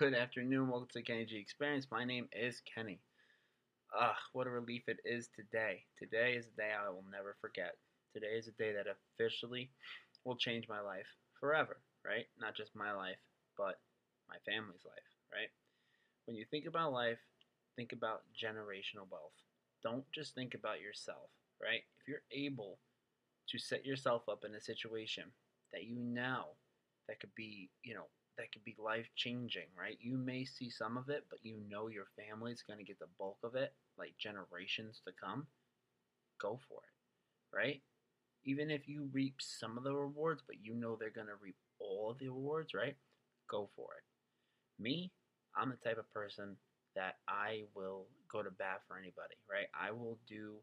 [0.00, 0.70] Good afternoon.
[0.70, 1.86] Welcome to Kenny G Experience.
[1.90, 3.02] My name is Kenny.
[3.94, 5.84] Ah, what a relief it is today.
[5.98, 7.76] Today is a day I will never forget.
[8.14, 9.68] Today is a day that officially
[10.24, 11.04] will change my life
[11.38, 12.24] forever, right?
[12.40, 13.20] Not just my life,
[13.58, 13.78] but
[14.26, 15.50] my family's life, right?
[16.24, 17.20] When you think about life,
[17.76, 19.36] think about generational wealth.
[19.82, 21.28] Don't just think about yourself,
[21.62, 21.82] right?
[22.00, 22.78] If you're able
[23.50, 25.24] to set yourself up in a situation
[25.74, 26.56] that you know
[27.06, 28.06] that could be, you know,
[28.40, 29.98] that could be life changing, right?
[30.00, 33.06] You may see some of it, but you know your family's going to get the
[33.18, 35.46] bulk of it, like generations to come.
[36.40, 37.82] Go for it, right?
[38.44, 41.56] Even if you reap some of the rewards, but you know they're going to reap
[41.78, 42.96] all of the rewards, right?
[43.50, 44.82] Go for it.
[44.82, 45.12] Me,
[45.54, 46.56] I'm the type of person
[46.96, 49.66] that I will go to bat for anybody, right?
[49.78, 50.54] I will do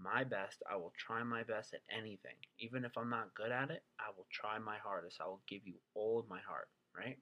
[0.00, 0.62] my best.
[0.70, 2.38] I will try my best at anything.
[2.58, 5.18] Even if I'm not good at it, I will try my hardest.
[5.20, 6.68] I will give you all of my heart,
[6.98, 7.16] right?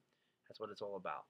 [0.48, 1.24] That's what it's all about.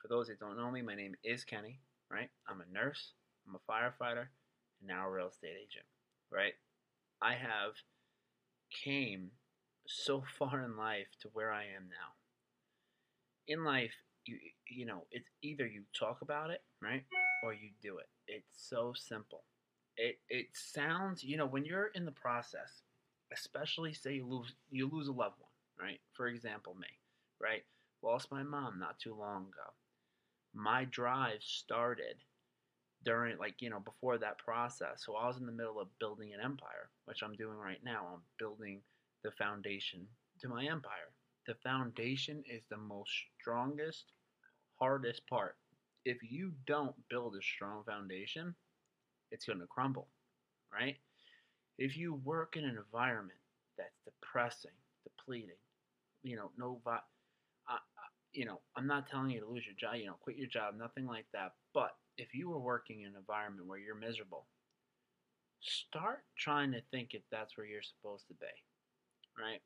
[0.00, 2.28] For those that don't know me, my name is Kenny, right?
[2.48, 3.12] I'm a nurse,
[3.46, 4.26] I'm a firefighter,
[4.80, 5.86] and now a real estate agent,
[6.30, 6.54] right?
[7.22, 7.72] I have
[8.84, 9.30] came
[9.86, 12.14] so far in life to where I am now.
[13.48, 17.04] In life, you you know, it's either you talk about it, right?
[17.44, 18.06] Or you do it.
[18.28, 19.44] It's so simple.
[19.96, 22.82] It it sounds, you know, when you're in the process,
[23.32, 26.00] especially say you lose you lose a loved one, right?
[26.12, 26.86] For example, me,
[27.42, 27.64] right?
[28.02, 29.72] Lost my mom not too long ago.
[30.54, 32.16] My drive started
[33.04, 35.02] during like, you know, before that process.
[35.04, 38.06] So I was in the middle of building an empire, which I'm doing right now.
[38.14, 38.80] I'm building
[39.24, 40.06] the foundation
[40.40, 41.10] to my empire.
[41.46, 44.12] The foundation is the most strongest,
[44.80, 45.56] hardest part.
[46.04, 48.54] If you don't build a strong foundation,
[49.30, 50.08] it's going to crumble,
[50.72, 50.96] right?
[51.78, 53.38] If you work in an environment
[53.78, 54.72] that's depressing,
[55.04, 55.56] depleting,
[56.22, 56.80] you know, no,
[58.32, 60.74] you know, I'm not telling you to lose your job, you know, quit your job,
[60.76, 61.52] nothing like that.
[61.74, 64.46] But if you were working in an environment where you're miserable,
[65.60, 68.46] start trying to think if that's where you're supposed to be,
[69.38, 69.60] right?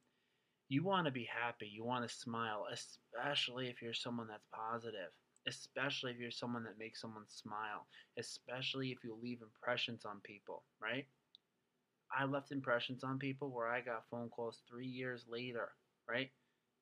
[0.69, 5.13] You want to be happy, you want to smile, especially if you're someone that's positive
[5.47, 7.87] especially if you're someone that makes someone smile,
[8.19, 11.07] especially if you leave impressions on people, right?
[12.17, 15.71] I left impressions on people where I got phone calls three years later,
[16.09, 16.31] right?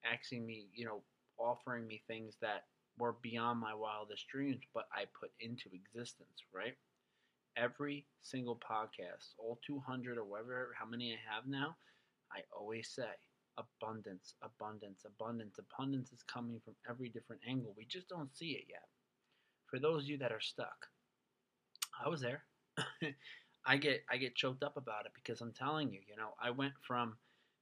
[0.05, 1.03] Asking me, you know,
[1.39, 2.65] offering me things that
[2.99, 6.75] were beyond my wildest dreams, but I put into existence, right?
[7.57, 11.77] Every single podcast, all 200 or whatever, how many I have now,
[12.33, 13.11] I always say,
[13.59, 15.59] abundance, abundance, abundance.
[15.59, 17.75] Abundance is coming from every different angle.
[17.77, 18.89] We just don't see it yet.
[19.67, 20.87] For those of you that are stuck,
[22.05, 22.45] I was there.
[23.67, 26.51] I get I get choked up about it because I'm telling you, you know, I
[26.51, 27.17] went from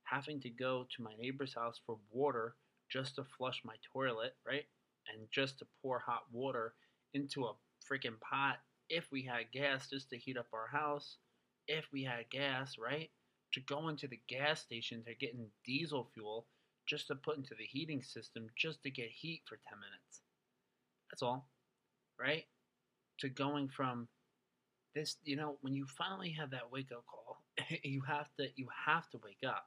[0.05, 2.57] having to go to my neighbor's house for water
[2.93, 4.65] just to flush my toilet, right?
[5.13, 6.75] And just to pour hot water
[7.15, 7.55] into a
[7.91, 8.59] freaking pot
[8.89, 11.17] if we had gas just to heat up our house,
[11.67, 13.11] if we had gas, right?
[13.53, 16.47] to go into the gas station to get in diesel fuel
[16.87, 20.23] just to put into the heating system just to get heat for 10 minutes.
[21.11, 21.49] That's all,
[22.19, 22.45] right?
[23.21, 24.09] To going from
[24.95, 27.43] this, you know, when you finally have that wake up call,
[27.85, 29.67] you have to you have to wake up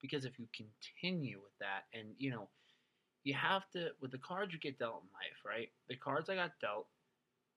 [0.00, 2.48] because if you continue with that and you know,
[3.26, 5.68] you have to with the cards you get dealt in life, right?
[5.88, 6.86] The cards I got dealt,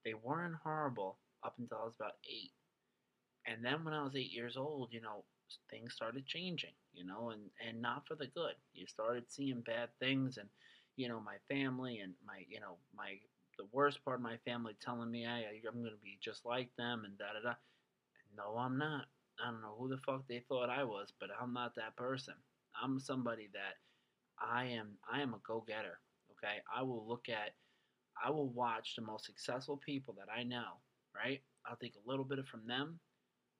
[0.03, 2.52] they weren't horrible up until I was about 8.
[3.46, 5.24] And then when I was 8 years old, you know,
[5.69, 8.56] things started changing, you know, and and not for the good.
[8.74, 10.50] You started seeing bad things, and
[10.96, 13.19] you know, my family and my, you know, my
[13.59, 16.69] the worst part of my family telling me, hey, I'm going to be just like
[16.78, 17.56] them, and da da da.
[18.35, 19.06] No, I'm not.
[19.40, 22.34] I don't know who the fuck they thought I was, but I'm not that person.
[22.81, 23.78] I'm somebody that
[24.42, 24.98] I am.
[25.12, 26.00] I am a go-getter.
[26.32, 27.52] Okay, I will look at,
[28.24, 30.80] I will watch the most successful people that I know.
[31.16, 33.00] Right, I'll take a little bit of from them,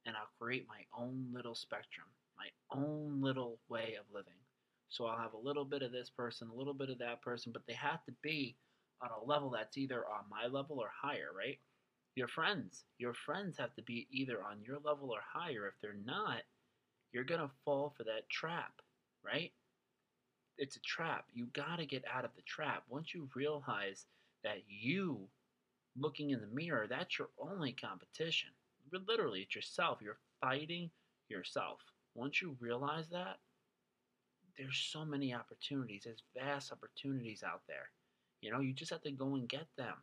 [0.06, 4.40] and I'll create my own little spectrum, my own little way of living.
[4.90, 7.52] So I'll have a little bit of this person, a little bit of that person,
[7.52, 8.56] but they have to be
[9.02, 11.60] on a level that's either on my level or higher, right?
[12.16, 15.68] Your friends, your friends have to be either on your level or higher.
[15.68, 16.42] If they're not,
[17.12, 18.74] you're going to fall for that trap,
[19.24, 19.52] right?
[20.60, 21.26] It's a trap.
[21.34, 22.84] You got to get out of the trap.
[22.90, 24.06] Once you realize
[24.44, 25.28] that you
[25.98, 28.50] looking in the mirror, that's your only competition
[29.08, 30.00] literally it's yourself.
[30.02, 30.90] You're fighting
[31.30, 31.80] yourself.
[32.16, 33.38] Once you realize that,
[34.58, 36.04] there's so many opportunities.
[36.06, 37.90] There's vast opportunities out there.
[38.42, 39.96] You know, you just have to go and get them.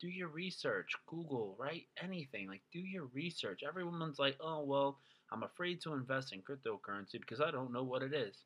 [0.00, 1.84] Do your research, Google, right?
[2.02, 2.48] Anything.
[2.48, 3.62] Like, do your research.
[3.66, 4.98] Everyone's like, oh, well,
[5.30, 8.44] I'm afraid to invest in cryptocurrency because I don't know what it is.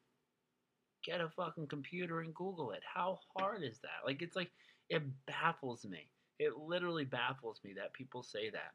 [1.06, 2.82] Get a fucking computer and Google it.
[2.94, 4.06] How hard is that?
[4.06, 4.50] Like, it's like,
[4.90, 6.10] it baffles me.
[6.38, 8.72] It literally baffles me that people say that.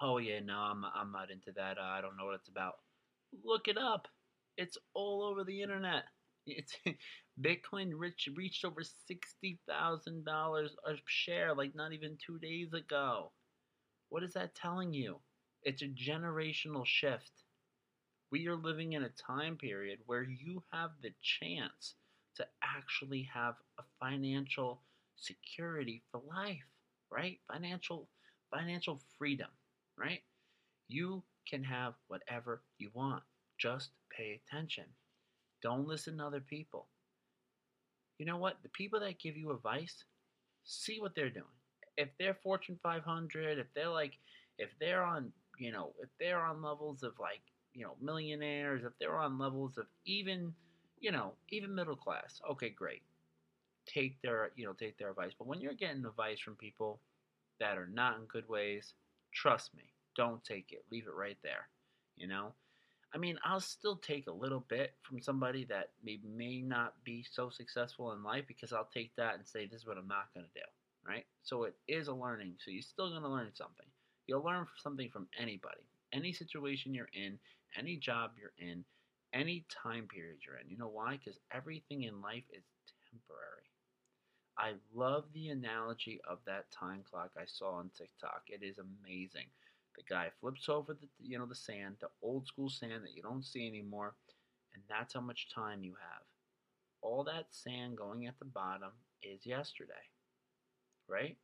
[0.00, 1.78] Oh, yeah, no, I'm, I'm not into that.
[1.78, 2.74] Uh, I don't know what it's about.
[3.44, 4.08] Look it up.
[4.56, 6.04] It's all over the internet.
[6.46, 6.74] It's
[7.40, 13.32] Bitcoin reached reached over sixty thousand dollars a share, like not even two days ago.
[14.10, 15.20] What is that telling you?
[15.62, 17.44] It's a generational shift.
[18.30, 21.94] We are living in a time period where you have the chance
[22.36, 24.82] to actually have a financial
[25.16, 26.64] security for life,
[27.10, 27.38] right?
[27.50, 28.08] Financial
[28.54, 29.48] financial freedom,
[29.98, 30.20] right?
[30.88, 33.22] You can have whatever you want.
[33.58, 34.84] Just pay attention.
[35.62, 36.86] Don't listen to other people.
[38.18, 38.58] You know what?
[38.62, 40.04] The people that give you advice,
[40.64, 41.44] see what they're doing.
[41.96, 44.14] If they're Fortune 500, if they're like,
[44.58, 47.42] if they're on, you know, if they're on levels of like,
[47.78, 50.52] you know, millionaires, if they're on levels of even,
[51.00, 53.02] you know, even middle class, okay, great.
[53.86, 55.32] Take their, you know, take their advice.
[55.38, 57.00] But when you're getting advice from people
[57.60, 58.94] that are not in good ways,
[59.32, 59.84] trust me,
[60.16, 60.84] don't take it.
[60.90, 61.68] Leave it right there.
[62.16, 62.52] You know?
[63.14, 67.24] I mean, I'll still take a little bit from somebody that may, may not be
[67.30, 70.34] so successful in life because I'll take that and say, this is what I'm not
[70.34, 70.66] going to do,
[71.06, 71.24] right?
[71.44, 72.56] So it is a learning.
[72.62, 73.86] So you're still going to learn something.
[74.26, 77.38] You'll learn something from anybody, any situation you're in,
[77.76, 78.84] any job you're in,
[79.32, 80.70] any time period you're in.
[80.70, 81.18] You know why?
[81.18, 82.64] Because everything in life is
[83.10, 83.68] temporary.
[84.58, 88.42] I love the analogy of that time clock I saw on TikTok.
[88.48, 89.46] It is amazing.
[89.96, 93.22] The guy flips over the you know the sand, the old school sand that you
[93.22, 94.14] don't see anymore,
[94.74, 96.22] and that's how much time you have.
[97.02, 98.90] All that sand going at the bottom
[99.22, 99.94] is yesterday.
[101.08, 101.36] Right?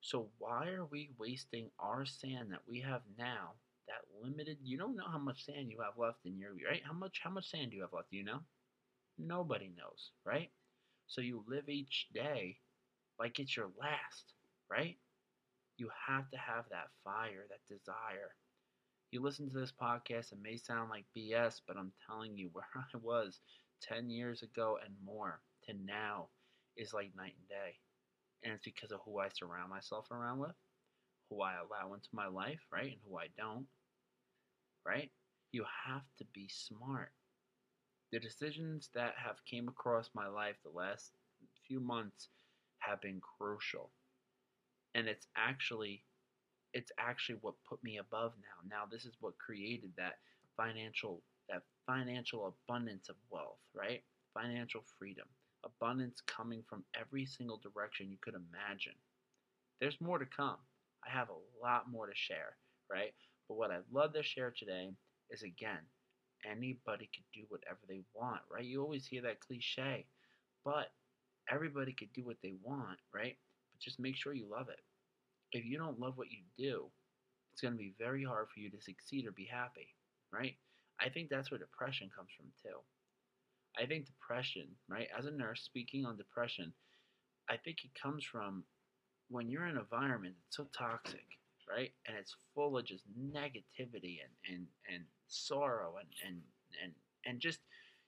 [0.00, 3.54] So why are we wasting our sand that we have now,
[3.88, 6.82] that limited you don't know how much sand you have left in your right?
[6.84, 8.08] How much how much sand do you have left?
[8.12, 8.40] You know?
[9.18, 10.50] Nobody knows, right?
[11.06, 12.58] So you live each day
[13.18, 14.34] like it's your last,
[14.70, 14.96] right?
[15.78, 18.34] You have to have that fire, that desire.
[19.10, 22.66] You listen to this podcast, it may sound like BS, but I'm telling you, where
[22.74, 23.40] I was
[23.82, 26.28] 10 years ago and more to now
[26.76, 27.78] is like night and day.
[28.44, 30.54] And it's because of who I surround myself around with,
[31.30, 32.92] who I allow into my life, right?
[32.92, 33.66] And who I don't,
[34.86, 35.10] right?
[35.52, 37.12] You have to be smart.
[38.12, 41.12] The decisions that have came across my life the last
[41.66, 42.28] few months
[42.80, 43.90] have been crucial
[44.94, 46.02] and it's actually
[46.74, 48.68] it's actually what put me above now.
[48.68, 50.18] Now this is what created that
[50.56, 54.02] financial that financial abundance of wealth, right?
[54.34, 55.26] Financial freedom.
[55.64, 58.94] Abundance coming from every single direction you could imagine.
[59.80, 60.58] There's more to come.
[61.06, 62.56] I have a lot more to share,
[62.90, 63.12] right?
[63.48, 64.90] But what I'd love to share today
[65.30, 65.80] is again,
[66.50, 68.64] anybody could do whatever they want, right?
[68.64, 70.06] You always hear that cliche,
[70.64, 70.88] but
[71.50, 73.36] everybody could do what they want, right?
[73.72, 74.80] But just make sure you love it
[75.52, 76.86] if you don't love what you do,
[77.52, 79.88] it's going to be very hard for you to succeed or be happy,
[80.32, 80.54] right?
[81.00, 82.78] I think that's where depression comes from too.
[83.78, 85.08] I think depression, right?
[85.18, 86.72] As a nurse speaking on depression,
[87.48, 88.64] I think it comes from
[89.28, 91.24] when you're in an environment that's so toxic,
[91.68, 91.90] right?
[92.06, 96.42] And it's full of just negativity and, and, and sorrow and, and,
[96.82, 96.92] and,
[97.24, 97.60] and just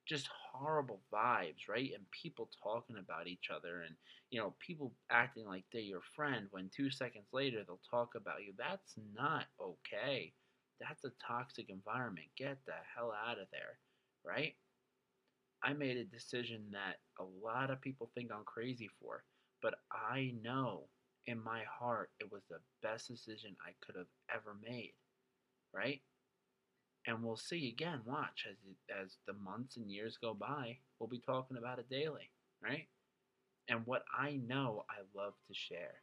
[0.09, 1.91] just horrible vibes, right?
[1.95, 3.95] And people talking about each other and,
[4.31, 8.43] you know, people acting like they're your friend when two seconds later they'll talk about
[8.45, 8.55] you.
[8.57, 10.33] That's not okay.
[10.81, 12.29] That's a toxic environment.
[12.39, 13.79] Get the hell out of there,
[14.25, 14.55] right?
[15.63, 19.25] I made a decision that a lot of people think I'm crazy for,
[19.61, 20.85] but I know
[21.29, 24.95] in my heart it was the best decision I could have ever made,
[25.75, 26.01] right?
[27.07, 28.57] And we'll see again, watch, as,
[29.05, 32.31] as the months and years go by, we'll be talking about it daily,
[32.63, 32.87] right?
[33.69, 35.95] And what I know I love to share,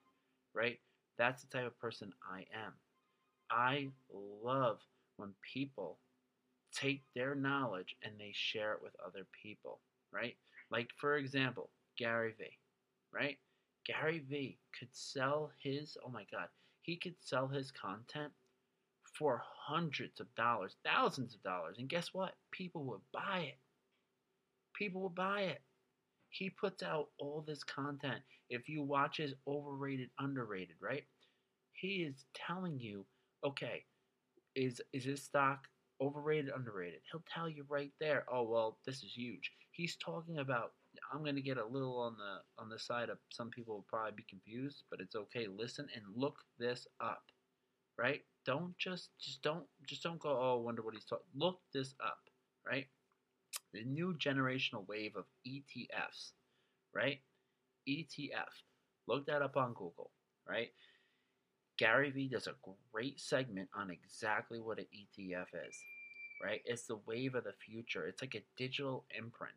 [0.53, 0.79] right?
[1.17, 2.73] That's the type of person I am.
[3.51, 3.89] I
[4.43, 4.79] love
[5.17, 5.99] when people
[6.73, 9.81] take their knowledge and they share it with other people,
[10.13, 10.35] right?
[10.71, 12.57] Like, for example, Gary Vee,
[13.13, 13.37] right?
[13.85, 16.47] Gary Vee could sell his, oh my God,
[16.81, 18.31] he could sell his content
[19.17, 21.77] for hundreds of dollars, thousands of dollars.
[21.79, 22.33] And guess what?
[22.51, 23.57] People would buy it.
[24.77, 25.61] People would buy it.
[26.29, 28.21] He puts out all this content.
[28.49, 31.05] If you watch his overrated, underrated, right?
[31.73, 33.05] He is telling you,
[33.45, 33.83] okay,
[34.55, 35.65] is is this stock
[36.01, 36.99] overrated, underrated?
[37.11, 38.25] He'll tell you right there.
[38.31, 39.51] Oh well, this is huge.
[39.71, 40.73] He's talking about.
[41.13, 44.13] I'm gonna get a little on the on the side of some people will probably
[44.17, 45.47] be confused, but it's okay.
[45.47, 47.23] Listen and look this up,
[47.97, 48.21] right?
[48.45, 50.29] Don't just just don't just don't go.
[50.29, 51.25] Oh, I wonder what he's talking.
[51.35, 52.19] Look this up,
[52.67, 52.87] right?
[53.73, 56.31] the new generational wave of ETFs,
[56.93, 57.19] right?
[57.89, 58.51] ETF.
[59.07, 60.11] Look that up on Google,
[60.49, 60.69] right?
[61.77, 62.55] Gary Vee does a
[62.93, 65.77] great segment on exactly what an ETF is,
[66.43, 66.61] right?
[66.65, 68.07] It's the wave of the future.
[68.07, 69.55] It's like a digital imprint,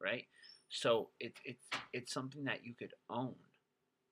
[0.00, 0.26] right?
[0.72, 3.34] So it's it's it's something that you could own.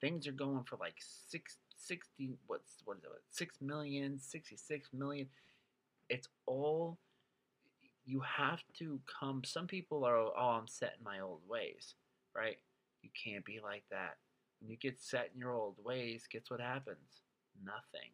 [0.00, 3.11] Things are going for like six, 60 what's what is it?
[3.31, 5.26] 6 million, 66 million.
[6.11, 6.99] It's all
[8.05, 11.95] you have to come some people are oh I'm set in my old ways,
[12.37, 12.59] right?
[13.02, 14.19] You can't be like that.
[14.61, 17.23] When you get set in your old ways, guess what happens?
[17.64, 18.11] Nothing.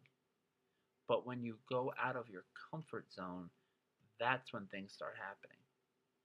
[1.09, 3.49] But when you go out of your comfort zone,
[4.21, 5.59] that's when things start happening,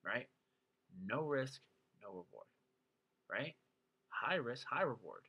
[0.05, 0.29] right?
[1.05, 1.61] No risk,
[2.03, 2.51] no reward,
[3.31, 3.55] right?
[4.09, 5.23] High risk, high reward.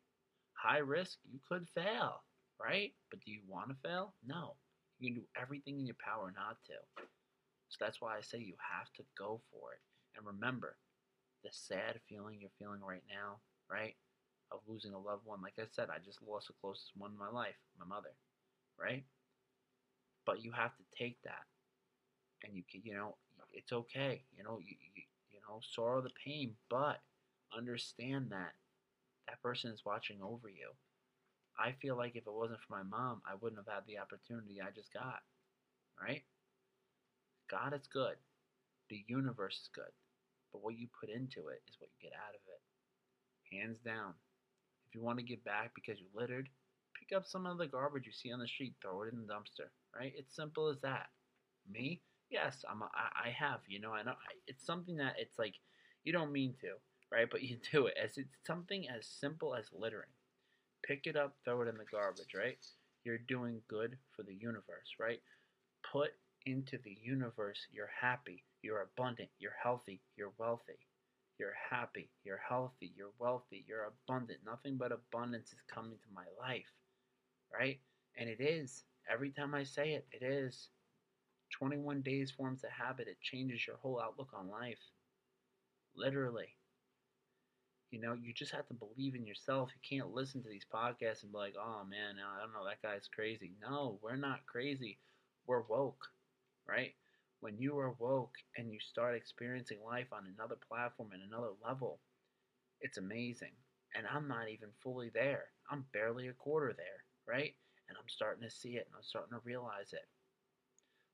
[0.53, 2.23] High risk, you could fail,
[2.61, 2.93] right?
[3.09, 4.13] But do you want to fail?
[4.25, 4.55] No.
[4.99, 7.03] You can do everything in your power not to.
[7.69, 9.81] So that's why I say you have to go for it.
[10.15, 10.77] And remember,
[11.43, 13.39] the sad feeling you're feeling right now,
[13.69, 13.95] right?
[14.51, 15.41] Of losing a loved one.
[15.41, 18.13] Like I said, I just lost the closest one in my life, my mother,
[18.79, 19.03] right?
[20.25, 21.43] But you have to take that,
[22.43, 23.15] and you can, you know,
[23.51, 24.23] it's okay.
[24.37, 25.03] You know, you, you, you
[25.47, 27.01] know, sorrow the pain, but
[27.55, 28.53] understand that
[29.27, 30.71] that person is watching over you.
[31.57, 34.59] I feel like if it wasn't for my mom, I wouldn't have had the opportunity
[34.59, 35.21] I just got.
[36.01, 36.23] Right?
[37.49, 38.15] God is good.
[38.89, 39.93] The universe is good.
[40.51, 43.55] But what you put into it is what you get out of it.
[43.55, 44.13] Hands down.
[44.87, 46.49] If you want to give back because you littered,
[46.99, 49.33] pick up some of the garbage you see on the street, throw it in the
[49.33, 49.69] dumpster.
[49.95, 50.13] Right?
[50.17, 51.07] It's simple as that.
[51.69, 52.01] Me?
[52.33, 52.83] Yes, I'm.
[52.83, 53.61] I have.
[53.67, 54.15] You know, I know.
[54.47, 55.55] It's something that it's like
[56.03, 56.73] you don't mean to,
[57.11, 57.29] right?
[57.31, 60.09] But you do it as it's something as simple as littering.
[60.83, 62.57] Pick it up, throw it in the garbage, right?
[63.05, 65.21] You're doing good for the universe, right?
[65.91, 66.11] Put
[66.45, 70.79] into the universe you're happy, you're abundant, you're healthy, you're wealthy.
[71.39, 74.39] You're happy, you're healthy, you're wealthy, you're abundant.
[74.45, 76.71] Nothing but abundance is coming to my life,
[77.53, 77.79] right?
[78.17, 78.83] And it is.
[79.11, 80.69] Every time I say it, it is.
[81.53, 84.79] 21 days forms a habit, it changes your whole outlook on life.
[85.95, 86.55] Literally.
[87.91, 89.69] You know, you just have to believe in yourself.
[89.75, 92.81] You can't listen to these podcasts and be like, oh man, I don't know, that
[92.81, 93.51] guy's crazy.
[93.61, 94.97] No, we're not crazy.
[95.45, 96.07] We're woke,
[96.67, 96.93] right?
[97.41, 101.99] When you are woke and you start experiencing life on another platform and another level,
[102.81, 103.51] it's amazing.
[103.95, 105.45] And I'm not even fully there.
[105.69, 107.53] I'm barely a quarter there, right?
[107.89, 110.07] And I'm starting to see it and I'm starting to realize it.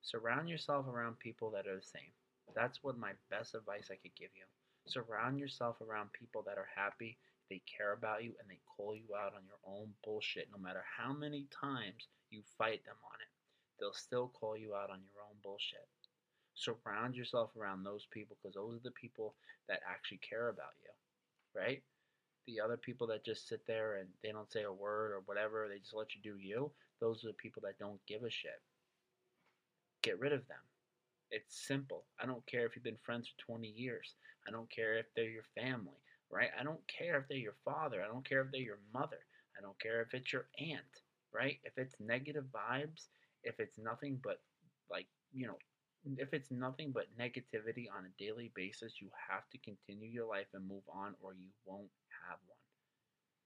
[0.01, 2.11] Surround yourself around people that are the same.
[2.55, 4.45] That's what my best advice I could give you.
[4.87, 7.17] Surround yourself around people that are happy,
[7.49, 10.47] they care about you, and they call you out on your own bullshit.
[10.51, 13.29] No matter how many times you fight them on it,
[13.79, 15.87] they'll still call you out on your own bullshit.
[16.55, 19.35] Surround yourself around those people because those are the people
[19.67, 20.91] that actually care about you,
[21.59, 21.81] right?
[22.47, 25.67] The other people that just sit there and they don't say a word or whatever,
[25.67, 28.61] they just let you do you, those are the people that don't give a shit.
[30.01, 30.57] Get rid of them.
[31.31, 32.05] It's simple.
[32.21, 34.15] I don't care if you've been friends for 20 years.
[34.47, 36.01] I don't care if they're your family,
[36.31, 36.49] right?
[36.59, 38.01] I don't care if they're your father.
[38.03, 39.19] I don't care if they're your mother.
[39.57, 41.03] I don't care if it's your aunt,
[41.33, 41.59] right?
[41.63, 43.07] If it's negative vibes,
[43.43, 44.41] if it's nothing but
[44.89, 45.57] like, you know,
[46.17, 50.47] if it's nothing but negativity on a daily basis, you have to continue your life
[50.53, 51.91] and move on or you won't
[52.27, 52.57] have one.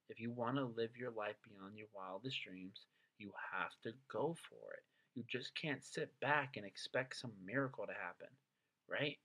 [0.10, 2.86] If you want to live your life beyond your wildest dreams,
[3.17, 4.83] you have to go for it.
[5.15, 8.29] You just can't sit back and expect some miracle to happen,
[8.89, 9.17] right?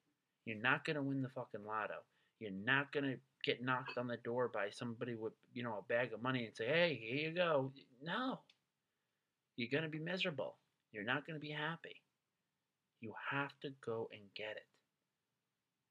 [0.44, 2.02] You're not going to win the fucking lotto.
[2.40, 5.92] You're not going to get knocked on the door by somebody with, you know, a
[5.92, 7.72] bag of money and say, hey, here you go.
[8.02, 8.40] No.
[9.56, 10.56] You're going to be miserable.
[10.92, 11.96] You're not going to be happy.
[13.00, 14.66] You have to go and get it.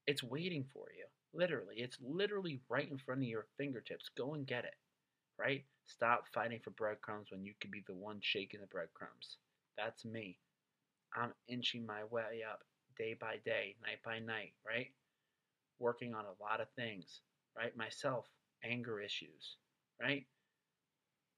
[0.05, 1.05] It's waiting for you.
[1.33, 1.75] Literally.
[1.77, 4.09] It's literally right in front of your fingertips.
[4.17, 4.75] Go and get it.
[5.37, 5.65] Right?
[5.85, 9.37] Stop fighting for breadcrumbs when you could be the one shaking the breadcrumbs.
[9.77, 10.39] That's me.
[11.15, 12.63] I'm inching my way up
[12.97, 14.87] day by day, night by night, right?
[15.79, 17.21] Working on a lot of things,
[17.57, 17.75] right?
[17.77, 18.27] Myself,
[18.63, 19.57] anger issues,
[20.01, 20.25] right?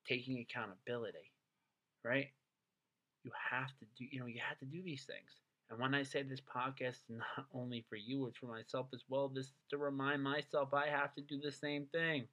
[0.08, 1.32] Taking accountability,
[2.04, 2.30] right?
[3.24, 5.32] You have to do, you know, you have to do these things.
[5.70, 9.04] And when I say this podcast is not only for you, it's for myself as
[9.10, 9.30] well.
[9.30, 12.28] This is to remind myself I have to do the same thing.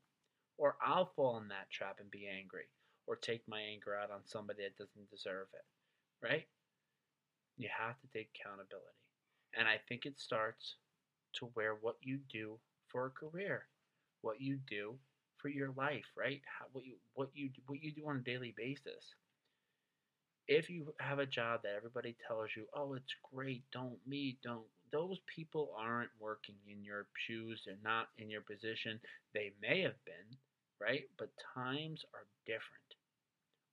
[0.58, 2.66] Or I'll fall in that trap and be angry.
[3.06, 5.64] Or take my anger out on somebody that doesn't deserve it
[6.22, 6.46] right?
[7.58, 8.96] You have to take accountability.
[9.54, 10.76] And I think it starts
[11.34, 13.68] to where what you do for a career,
[14.22, 14.98] what you do
[15.38, 16.42] for your life, right?
[16.46, 19.14] How, what you what you what you do on a daily basis.
[20.48, 24.66] If you have a job that everybody tells you, "Oh, it's great, don't meet, don't
[24.90, 27.62] those people aren't working in your shoes.
[27.64, 29.00] They're not in your position.
[29.34, 30.36] They may have been,
[30.80, 31.08] right?
[31.16, 32.94] But times are different.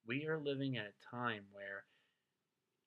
[0.06, 1.86] We are living in a time where,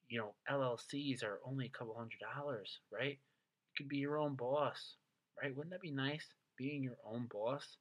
[0.09, 3.19] you know, LLCs are only a couple hundred dollars, right?
[3.19, 4.97] You could be your own boss,
[5.43, 5.55] right?
[5.55, 6.27] Wouldn't that be nice?
[6.57, 7.79] Being your own boss,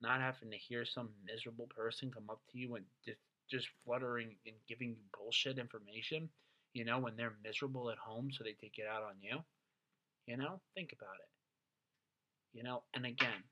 [0.00, 3.18] not having to hear some miserable person come up to you and just
[3.50, 6.28] just fluttering and giving you bullshit information,
[6.74, 9.38] you know, when they're miserable at home so they take it out on you.
[10.26, 11.28] You know, think about it.
[12.52, 13.42] You know, and again,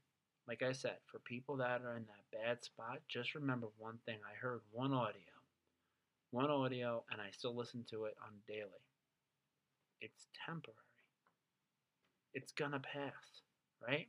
[0.49, 4.19] like I said, for people that are in that bad spot, just remember one thing.
[4.25, 5.36] I heard one audio,
[6.31, 8.85] one audio, and I still listen to it on daily.
[10.01, 10.77] It's temporary.
[12.35, 13.43] It's gonna pass,
[13.87, 14.09] right?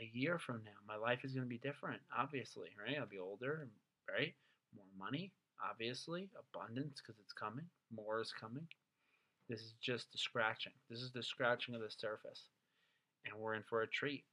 [0.00, 2.96] A year from now, my life is gonna be different, obviously, right?
[2.98, 3.68] I'll be older,
[4.08, 4.34] right?
[4.74, 8.66] More money, obviously, abundance because it's coming, more is coming.
[9.48, 10.72] This is just the scratching.
[10.90, 12.48] This is the scratching of the surface.
[13.24, 14.24] And we're in for a treat.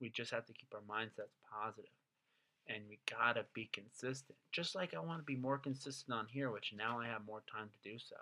[0.00, 1.90] We just have to keep our mindsets positive.
[2.68, 4.38] And we gotta be consistent.
[4.52, 7.42] Just like I want to be more consistent on here, which now I have more
[7.50, 8.16] time to do so,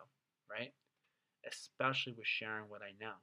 [0.50, 0.72] right?
[1.48, 3.14] Especially with sharing what I know.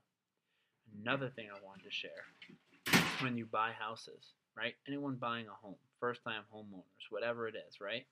[1.01, 4.75] Another thing I wanted to share when you buy houses, right?
[4.87, 8.05] Anyone buying a home, first time homeowners, whatever it is, right?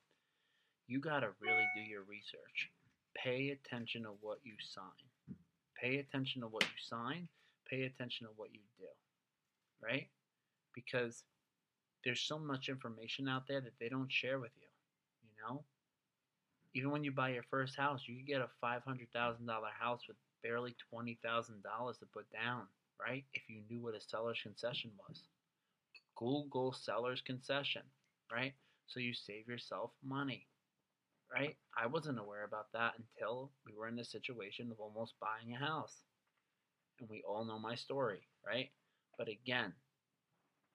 [0.88, 2.70] You gotta really do your research
[3.18, 5.38] pay attention to what you sign.
[5.82, 7.28] Pay attention to what you sign.
[7.70, 8.86] Pay attention to what you do.
[9.84, 10.08] Right?
[10.74, 11.24] Because
[12.04, 14.68] there's so much information out there that they don't share with you.
[15.24, 15.64] You know?
[16.74, 19.08] Even when you buy your first house, you can get a $500,000
[19.80, 21.20] house with barely $20,000
[22.00, 22.64] to put down,
[23.00, 23.26] right?
[23.34, 25.24] If you knew what a seller's concession was.
[26.16, 27.84] Google seller's concession,
[28.32, 28.54] right?
[28.88, 30.48] So you save yourself money
[31.34, 31.56] right?
[31.78, 35.60] I wasn't aware about that until we were in the situation of almost buying a
[35.60, 36.04] house.
[37.00, 38.70] And we all know my story, right?
[39.18, 39.74] But again,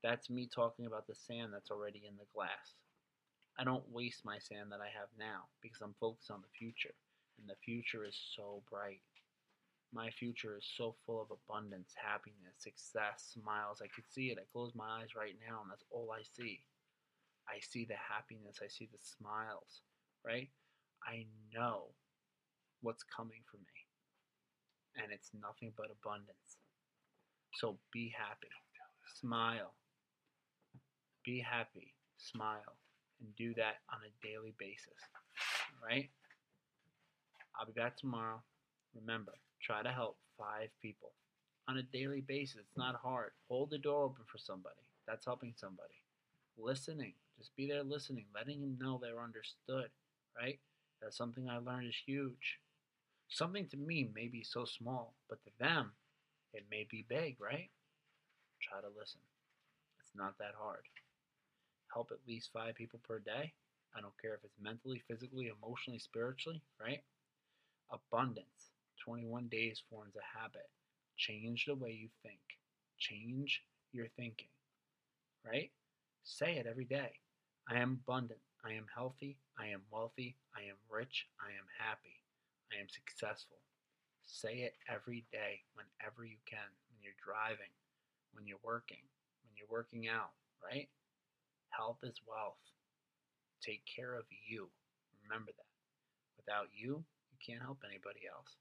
[0.02, 2.76] that's me talking about the sand that's already in the glass.
[3.58, 6.94] I don't waste my sand that I have now because I'm focused on the future.
[7.38, 9.02] And the future is so bright.
[9.92, 13.82] My future is so full of abundance, happiness, success, smiles.
[13.84, 14.38] I could see it.
[14.40, 16.64] I close my eyes right now, and that's all I see.
[17.44, 19.82] I see the happiness, I see the smiles
[20.24, 20.48] right?
[21.06, 21.90] I know
[22.80, 23.78] what's coming for me.
[25.02, 26.58] And it's nothing but abundance.
[27.54, 28.52] So be happy.
[29.20, 29.74] Smile.
[31.24, 31.94] Be happy.
[32.18, 32.76] Smile.
[33.20, 34.98] And do that on a daily basis.
[35.82, 36.10] Right?
[37.58, 38.42] I'll be back tomorrow.
[38.94, 41.12] Remember, try to help five people
[41.68, 42.56] on a daily basis.
[42.60, 43.32] It's not hard.
[43.48, 44.76] Hold the door open for somebody.
[45.06, 45.94] That's helping somebody.
[46.58, 47.14] Listening.
[47.38, 49.88] Just be there listening, letting them know they're understood
[50.40, 50.58] right?
[51.00, 52.58] That's something I learned is huge.
[53.28, 55.92] Something to me may be so small, but to them,
[56.54, 57.70] it may be big, right?
[58.60, 59.20] Try to listen.
[60.00, 60.84] It's not that hard.
[61.92, 63.52] Help at least five people per day.
[63.96, 67.02] I don't care if it's mentally, physically, emotionally, spiritually, right?
[67.90, 68.70] Abundance.
[69.04, 70.68] 21 days forms a habit.
[71.16, 72.40] Change the way you think.
[72.98, 74.48] Change your thinking,
[75.44, 75.70] right?
[76.22, 77.12] Say it every day.
[77.68, 78.40] I am abundant.
[78.64, 82.22] I am healthy, I am wealthy, I am rich, I am happy,
[82.70, 83.58] I am successful.
[84.22, 87.74] Say it every day, whenever you can, when you're driving,
[88.32, 89.02] when you're working,
[89.42, 90.30] when you're working out,
[90.62, 90.86] right?
[91.76, 92.60] Health is wealth.
[93.64, 94.68] Take care of you.
[95.24, 95.72] Remember that.
[96.36, 98.56] Without you, you can't help anybody else.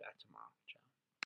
[0.00, 0.61] Back tomorrow.